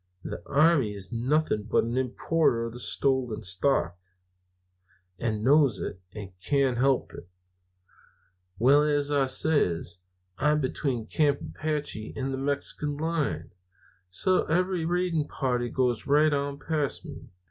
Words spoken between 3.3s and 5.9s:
stock, and knows